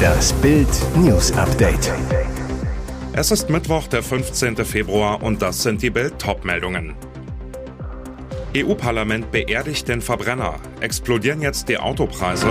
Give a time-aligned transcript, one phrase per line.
[0.00, 1.92] Das Bild News Update.
[3.12, 4.56] Es ist Mittwoch, der 15.
[4.64, 6.14] Februar und das sind die Bild
[6.44, 6.94] meldungen
[8.56, 10.56] EU-Parlament beerdigt den Verbrenner.
[10.80, 12.48] Explodieren jetzt die Autopreise?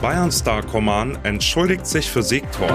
[0.00, 2.70] Bayern-Star Coman entschuldigt sich für Siegtor.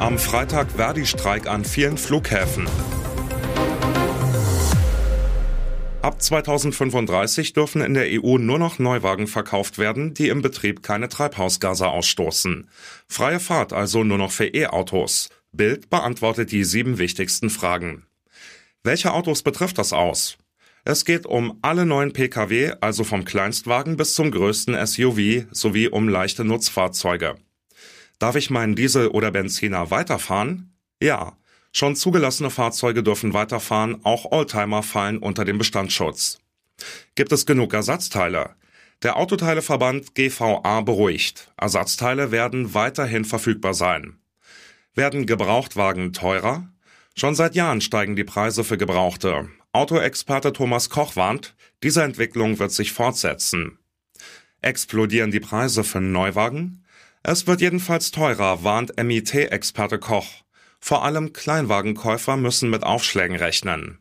[0.00, 2.66] Am Freitag Verdi-Streik an vielen Flughäfen.
[6.08, 11.10] Ab 2035 dürfen in der EU nur noch Neuwagen verkauft werden, die im Betrieb keine
[11.10, 12.70] Treibhausgase ausstoßen.
[13.06, 15.28] Freie Fahrt also nur noch für E-Autos.
[15.52, 18.06] Bild beantwortet die sieben wichtigsten Fragen.
[18.82, 20.38] Welche Autos betrifft das aus?
[20.86, 26.08] Es geht um alle neuen Pkw, also vom Kleinstwagen bis zum größten SUV, sowie um
[26.08, 27.34] leichte Nutzfahrzeuge.
[28.18, 30.72] Darf ich meinen Diesel oder Benziner weiterfahren?
[31.02, 31.36] Ja.
[31.72, 36.38] Schon zugelassene Fahrzeuge dürfen weiterfahren, auch Oldtimer fallen unter den Bestandsschutz.
[37.14, 38.54] Gibt es genug Ersatzteile?
[39.02, 41.52] Der Autoteileverband GVA beruhigt.
[41.56, 44.18] Ersatzteile werden weiterhin verfügbar sein.
[44.94, 46.68] Werden Gebrauchtwagen teurer?
[47.14, 49.48] Schon seit Jahren steigen die Preise für Gebrauchte.
[49.72, 53.78] Autoexperte Thomas Koch warnt, diese Entwicklung wird sich fortsetzen.
[54.62, 56.84] Explodieren die Preise für Neuwagen?
[57.22, 60.42] Es wird jedenfalls teurer, warnt MIT-Experte Koch.
[60.80, 63.98] Vor allem Kleinwagenkäufer müssen mit Aufschlägen rechnen.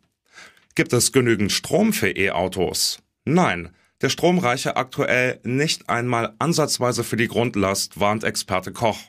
[0.76, 3.00] Gibt es genügend Strom für E-Autos?
[3.26, 3.70] Nein,
[4.02, 9.00] der Strom reiche aktuell nicht einmal ansatzweise für die Grundlast, warnt Experte Koch.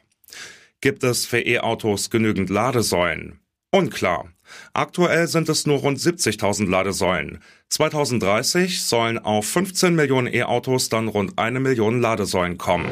[0.81, 3.41] Gibt es für E-Autos genügend Ladesäulen?
[3.71, 4.33] Unklar.
[4.73, 7.41] Aktuell sind es nur rund 70.000 Ladesäulen.
[7.69, 12.89] 2030 sollen auf 15 Millionen E-Autos dann rund eine Million Ladesäulen kommen.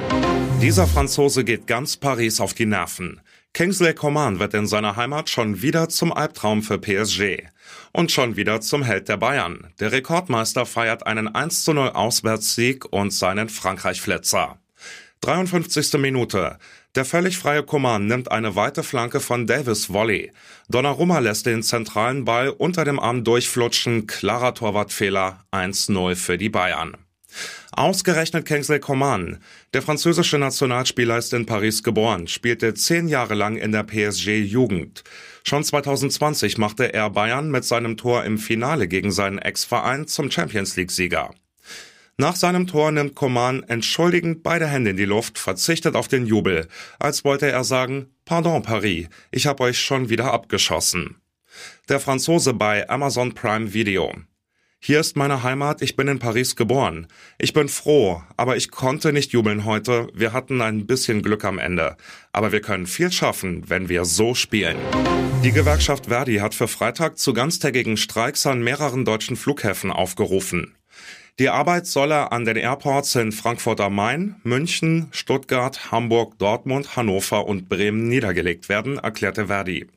[0.61, 3.22] Dieser Franzose geht ganz Paris auf die Nerven.
[3.56, 7.46] Kingsley Coman wird in seiner Heimat schon wieder zum Albtraum für PSG.
[7.90, 9.72] Und schon wieder zum Held der Bayern.
[9.80, 14.58] Der Rekordmeister feiert einen 1 zu 0 Auswärtssieg und seinen Frankreich-Flitzer.
[15.22, 15.94] 53.
[15.94, 16.58] Minute.
[16.96, 20.32] Der völlig freie Coman nimmt eine weite Flanke von Davis Volley.
[20.68, 24.06] Donnarumma lässt den zentralen Ball unter dem Arm durchflutschen.
[24.06, 25.46] Klarer Torwartfehler.
[25.50, 27.05] 1-0 für die Bayern.
[27.73, 29.39] Ausgerechnet Kingsley Coman.
[29.74, 35.05] Der französische Nationalspieler ist in Paris geboren, spielte zehn Jahre lang in der PSG-Jugend.
[35.45, 40.77] Schon 2020 machte er Bayern mit seinem Tor im Finale gegen seinen Ex-Verein zum Champions
[40.77, 41.35] League-Sieger.
[42.19, 46.67] Nach seinem Tor nimmt Coman entschuldigend beide Hände in die Luft, verzichtet auf den Jubel,
[46.98, 51.20] als wollte er sagen, Pardon Paris, ich hab euch schon wieder abgeschossen.
[51.91, 54.14] Der Franzose bei Amazon Prime Video.
[54.86, 57.08] Hier ist meine Heimat, ich bin in Paris geboren.
[57.39, 60.07] Ich bin froh, aber ich konnte nicht jubeln heute.
[60.14, 61.97] Wir hatten ein bisschen Glück am Ende.
[62.30, 64.77] Aber wir können viel schaffen, wenn wir so spielen.
[65.42, 70.77] Die Gewerkschaft Verdi hat für Freitag zu ganztägigen Streiks an mehreren deutschen Flughäfen aufgerufen.
[71.41, 77.46] Die Arbeit solle an den Airports in Frankfurt am Main, München, Stuttgart, Hamburg, Dortmund, Hannover
[77.46, 79.89] und Bremen niedergelegt werden, erklärte Verdi.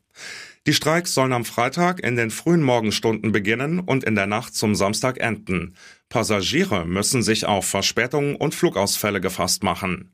[0.69, 4.75] Die Streiks sollen am Freitag in den frühen Morgenstunden beginnen und in der Nacht zum
[4.75, 5.73] Samstag enden.
[6.09, 10.11] Passagiere müssen sich auf Verspätungen und Flugausfälle gefasst machen.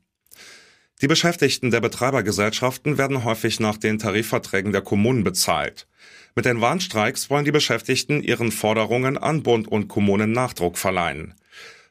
[1.02, 5.86] Die Beschäftigten der Betreibergesellschaften werden häufig nach den Tarifverträgen der Kommunen bezahlt.
[6.34, 11.34] Mit den Warnstreiks wollen die Beschäftigten ihren Forderungen an Bund und Kommunen Nachdruck verleihen.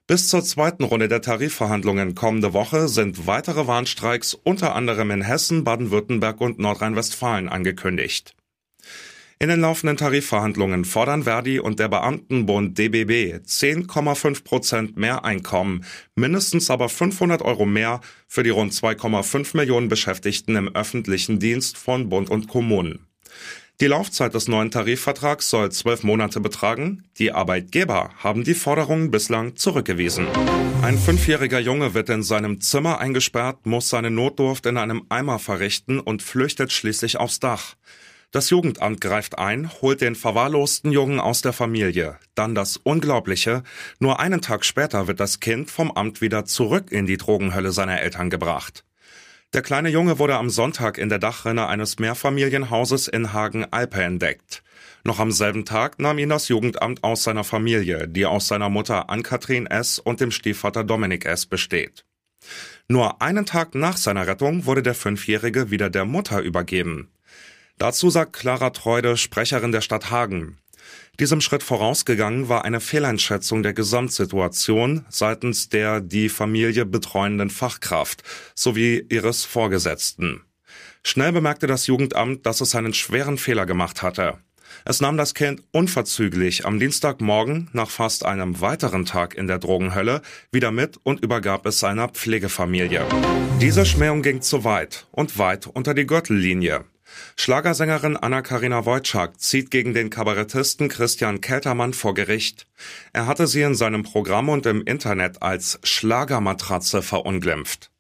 [0.08, 5.64] Bis zur zweiten Runde der Tarifverhandlungen kommende Woche sind weitere Warnstreiks unter anderem in Hessen,
[5.64, 8.36] Baden-Württemberg und Nordrhein-Westfalen angekündigt.
[9.38, 15.84] In den laufenden Tarifverhandlungen fordern Verdi und der Beamtenbund DBB 10,5 Prozent mehr Einkommen,
[16.16, 22.08] mindestens aber 500 Euro mehr für die rund 2,5 Millionen Beschäftigten im öffentlichen Dienst von
[22.08, 23.08] Bund und Kommunen.
[23.82, 27.04] Die Laufzeit des neuen Tarifvertrags soll zwölf Monate betragen.
[27.18, 30.28] Die Arbeitgeber haben die Forderungen bislang zurückgewiesen.
[30.82, 36.00] Ein fünfjähriger Junge wird in seinem Zimmer eingesperrt, muss seine Notdurft in einem Eimer verrichten
[36.00, 37.76] und flüchtet schließlich aufs Dach.
[38.36, 42.18] Das Jugendamt greift ein, holt den verwahrlosten Jungen aus der Familie.
[42.36, 43.64] Dann das Unglaubliche.
[44.00, 48.02] Nur einen Tag später wird das Kind vom Amt wieder zurück in die Drogenhölle seiner
[48.02, 48.84] Eltern gebracht.
[49.54, 54.64] Der kleine Junge wurde am Sonntag in der Dachrinne eines Mehrfamilienhauses in Hagen-Alpe entdeckt.
[55.06, 59.10] Noch am selben Tag nahm ihn das Jugendamt aus seiner Familie, die aus seiner Mutter
[59.10, 59.98] Ann-Kathrin S.
[59.98, 61.46] und dem Stiefvater Dominik S.
[61.46, 62.04] besteht.
[62.90, 67.15] Nur einen Tag nach seiner Rettung wurde der Fünfjährige wieder der Mutter übergeben.
[67.78, 70.58] Dazu sagt Clara Treude, Sprecherin der Stadt Hagen.
[71.20, 78.24] Diesem Schritt vorausgegangen war eine Fehleinschätzung der Gesamtsituation seitens der die Familie betreuenden Fachkraft
[78.54, 80.42] sowie ihres Vorgesetzten.
[81.04, 84.40] Schnell bemerkte das Jugendamt, dass es einen schweren Fehler gemacht hatte.
[84.84, 90.22] Es nahm das Kind unverzüglich am Dienstagmorgen nach fast einem weiteren Tag in der Drogenhölle
[90.52, 93.06] wieder mit und übergab es seiner Pflegefamilie.
[93.62, 96.86] Diese Schmähung ging zu weit und weit unter die Gürtellinie.
[97.36, 102.68] Schlagersängerin Anna-Karina Wojcik zieht gegen den Kabarettisten Christian Keltermann vor Gericht.
[103.14, 107.92] Er hatte sie in seinem Programm und im Internet als Schlagermatratze verunglimpft.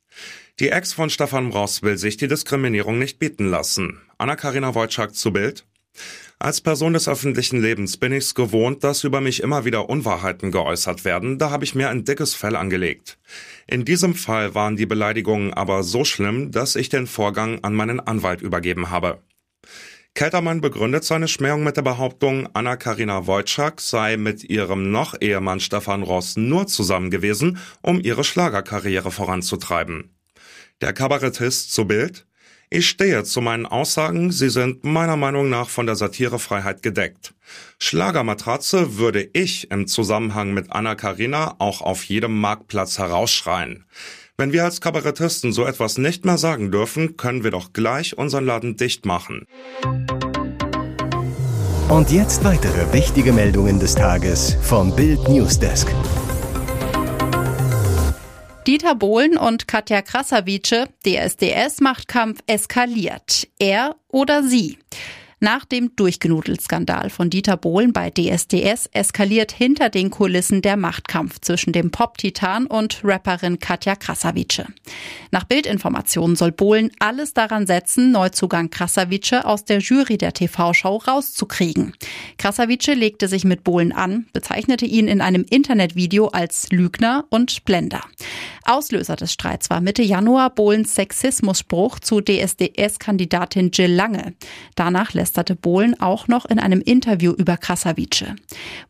[0.59, 4.01] Die Ex von Stefan Ross will sich die Diskriminierung nicht bieten lassen.
[4.17, 5.65] Anna-Karina Wojcik zu Bild.
[6.37, 11.05] Als Person des öffentlichen Lebens bin ich's gewohnt, dass über mich immer wieder Unwahrheiten geäußert
[11.05, 13.17] werden, da habe ich mir ein dickes Fell angelegt.
[13.67, 18.01] In diesem Fall waren die Beleidigungen aber so schlimm, dass ich den Vorgang an meinen
[18.01, 19.21] Anwalt übergeben habe.
[20.13, 26.03] Keltermann begründet seine Schmähung mit der Behauptung, Anna-Karina Wojcik sei mit ihrem noch Ehemann Stefan
[26.03, 30.15] Ross nur zusammen gewesen, um ihre Schlagerkarriere voranzutreiben.
[30.81, 32.25] Der Kabarettist zu Bild.
[32.69, 37.33] Ich stehe zu meinen Aussagen, sie sind meiner Meinung nach von der Satirefreiheit gedeckt.
[37.77, 43.85] Schlagermatratze würde ich im Zusammenhang mit Anna Karina auch auf jedem Marktplatz herausschreien.
[44.38, 48.45] Wenn wir als Kabarettisten so etwas nicht mehr sagen dürfen, können wir doch gleich unseren
[48.45, 49.45] Laden dicht machen.
[51.88, 55.88] Und jetzt weitere wichtige Meldungen des Tages vom Bild Newsdesk.
[58.67, 63.47] Dieter Bohlen und Katja Krasavice, DSDS-Machtkampf eskaliert.
[63.59, 64.79] Er oder sie?
[65.41, 71.73] Nach dem Durchgenudelt-Skandal von Dieter Bohlen bei DSDS eskaliert hinter den Kulissen der Machtkampf zwischen
[71.73, 74.63] dem Pop-Titan und Rapperin Katja Krasavice.
[75.31, 81.93] Nach Bildinformationen soll Bohlen alles daran setzen, Neuzugang Krasavice aus der Jury der TV-Show rauszukriegen.
[82.37, 88.01] Krasavice legte sich mit Bohlen an, bezeichnete ihn in einem Internetvideo als Lügner und Blender.
[88.63, 94.33] Auslöser des Streits war Mitte Januar Bohlens Sexismusspruch zu DSDS-Kandidatin Jill Lange.
[94.75, 98.36] Danach lästerte Bohlen auch noch in einem Interview über Krasavice.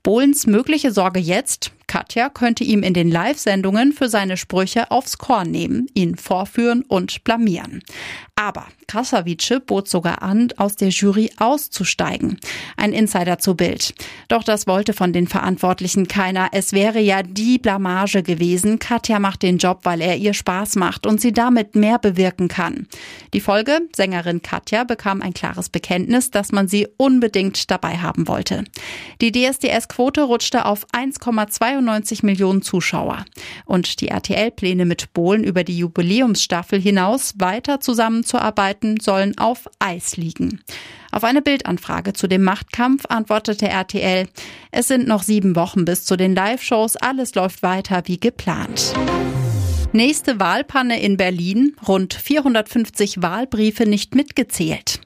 [0.03, 5.51] Bohlens mögliche Sorge jetzt, Katja könnte ihm in den Live-Sendungen für seine Sprüche aufs Korn
[5.51, 7.81] nehmen, ihn vorführen und blamieren.
[8.35, 12.37] Aber Krasavice bot sogar an, aus der Jury auszusteigen.
[12.75, 13.93] Ein Insider zu Bild.
[14.27, 16.49] Doch das wollte von den Verantwortlichen keiner.
[16.51, 18.77] Es wäre ja die Blamage gewesen.
[18.77, 22.87] Katja macht den Job, weil er ihr Spaß macht und sie damit mehr bewirken kann.
[23.33, 23.79] Die Folge?
[23.95, 28.65] Sängerin Katja bekam ein klares Bekenntnis, dass man sie unbedingt dabei haben wollte.
[29.21, 30.85] Die DSDS-Quote rutschte auf
[31.79, 33.25] 1,92 Millionen Zuschauer.
[33.65, 40.61] Und die RTL-Pläne mit Bohlen über die Jubiläumsstaffel hinaus weiter zusammenzuarbeiten sollen auf Eis liegen.
[41.11, 44.27] Auf eine Bildanfrage zu dem Machtkampf antwortete RTL,
[44.71, 48.93] es sind noch sieben Wochen bis zu den Live-Shows, alles läuft weiter wie geplant.
[49.95, 54.99] Nächste Wahlpanne in Berlin, rund 450 Wahlbriefe nicht mitgezählt.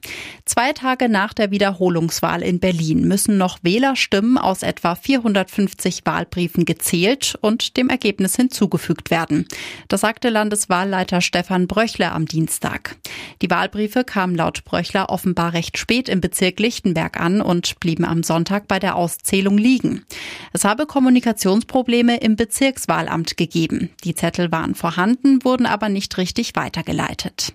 [0.50, 7.38] Zwei Tage nach der Wiederholungswahl in Berlin müssen noch Wählerstimmen aus etwa 450 Wahlbriefen gezählt
[7.40, 9.46] und dem Ergebnis hinzugefügt werden.
[9.86, 12.96] Das sagte Landeswahlleiter Stefan Bröchler am Dienstag.
[13.42, 18.24] Die Wahlbriefe kamen laut Bröchler offenbar recht spät im Bezirk Lichtenberg an und blieben am
[18.24, 20.04] Sonntag bei der Auszählung liegen.
[20.52, 23.90] Es habe Kommunikationsprobleme im Bezirkswahlamt gegeben.
[24.02, 27.52] Die Zettel waren vorhanden, wurden aber nicht richtig weitergeleitet.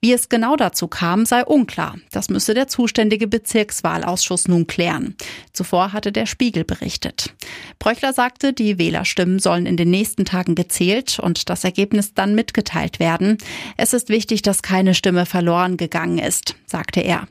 [0.00, 1.98] Wie es genau dazu kam, sei unklar.
[2.10, 5.16] Das müsse der zuständige Bezirkswahlausschuss nun klären.
[5.52, 7.34] Zuvor hatte der Spiegel berichtet.
[7.78, 12.98] Bröchler sagte, die Wählerstimmen sollen in den nächsten Tagen gezählt und das Ergebnis dann mitgeteilt
[12.98, 13.38] werden.
[13.76, 17.28] Es ist wichtig, dass keine Stimme verloren gegangen ist, sagte er.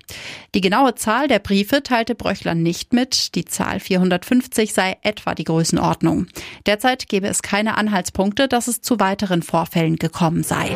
[0.55, 3.35] Die genaue Zahl der Briefe teilte Bröchler nicht mit.
[3.35, 6.27] Die Zahl 450 sei etwa die Größenordnung.
[6.65, 10.75] Derzeit gebe es keine Anhaltspunkte, dass es zu weiteren weiteren Vorfällen gekommen sei.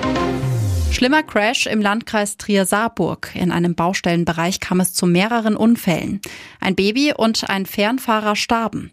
[0.91, 3.31] Schlimmer Crash im Landkreis Trier-Saarburg.
[3.35, 6.21] In einem Baustellenbereich kam es zu mehreren Unfällen.
[6.59, 8.91] Ein Baby und ein Fernfahrer starben.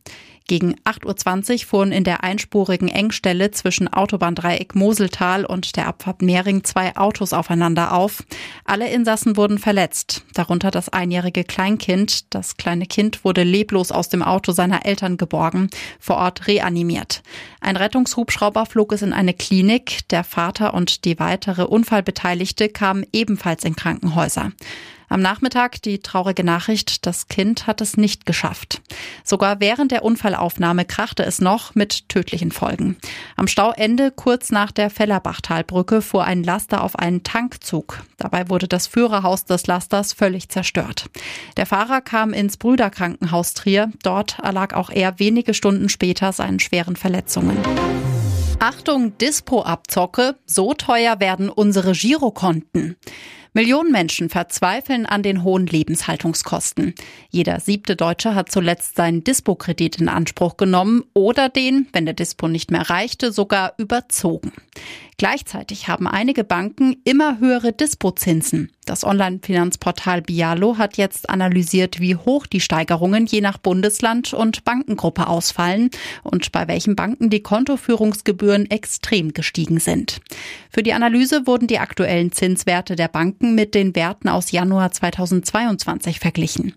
[0.48, 6.64] Gegen 8.20 Uhr fuhren in der einspurigen Engstelle zwischen Autobahndreieck Moseltal und der Abfahrt Mehring
[6.64, 8.22] zwei Autos aufeinander auf.
[8.64, 12.32] Alle Insassen wurden verletzt, darunter das einjährige Kleinkind.
[12.32, 17.22] Das kleine Kind wurde leblos aus dem Auto seiner Eltern geborgen, vor Ort reanimiert.
[17.60, 20.08] Ein Rettungshubschrauber flog es in eine Klinik.
[20.10, 24.52] Der Vater und die weitere Unfallbeteiligte kamen ebenfalls in Krankenhäuser.
[25.12, 28.80] Am Nachmittag die traurige Nachricht, das Kind hat es nicht geschafft.
[29.24, 32.96] Sogar während der Unfallaufnahme krachte es noch mit tödlichen Folgen.
[33.36, 38.02] Am Stauende kurz nach der Fellerbachtalbrücke fuhr ein Laster auf einen Tankzug.
[38.16, 41.10] Dabei wurde das Führerhaus des Lasters völlig zerstört.
[41.58, 43.92] Der Fahrer kam ins Brüderkrankenhaus Trier.
[44.02, 47.58] Dort erlag auch er wenige Stunden später seinen schweren Verletzungen.
[48.60, 52.96] Achtung, Dispo-Abzocke, so teuer werden unsere Girokonten.
[53.54, 56.94] Millionen Menschen verzweifeln an den hohen Lebenshaltungskosten.
[57.28, 62.48] Jeder siebte Deutsche hat zuletzt seinen Dispo-Kredit in Anspruch genommen oder den, wenn der Dispo
[62.48, 64.52] nicht mehr reichte, sogar überzogen.
[65.22, 68.72] Gleichzeitig haben einige Banken immer höhere Dispozinsen.
[68.86, 75.28] Das Online-Finanzportal Bialo hat jetzt analysiert, wie hoch die Steigerungen je nach Bundesland und Bankengruppe
[75.28, 75.90] ausfallen
[76.24, 80.20] und bei welchen Banken die Kontoführungsgebühren extrem gestiegen sind.
[80.70, 86.18] Für die Analyse wurden die aktuellen Zinswerte der Banken mit den Werten aus Januar 2022
[86.18, 86.74] verglichen.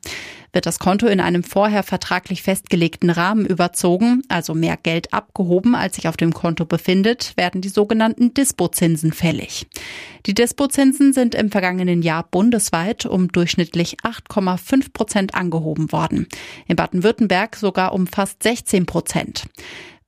[0.56, 5.98] Wird das Konto in einem vorher vertraglich festgelegten Rahmen überzogen, also mehr Geld abgehoben, als
[5.98, 9.68] sich auf dem Konto befindet, werden die sogenannten Dispozinsen fällig.
[10.26, 16.26] Die Dispozinsen sind im vergangenen Jahr bundesweit um durchschnittlich 8,5 Prozent angehoben worden.
[16.68, 19.44] In Baden-Württemberg sogar um fast 16 Prozent.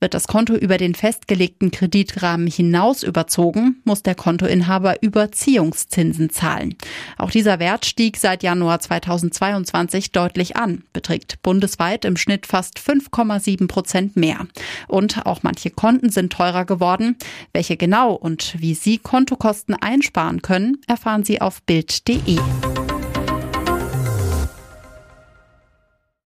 [0.00, 6.76] Wird das Konto über den festgelegten Kreditrahmen hinaus überzogen, muss der Kontoinhaber Überziehungszinsen zahlen.
[7.16, 13.66] Auch dieser Wert stieg seit Januar 2022 deutlich an, beträgt bundesweit im Schnitt fast 5,7
[13.66, 14.46] Prozent mehr.
[14.86, 17.16] Und auch manche Konten sind teurer geworden.
[17.52, 22.38] Welche genau und wie Sie Kontokosten einsparen können, erfahren Sie auf Bild.de.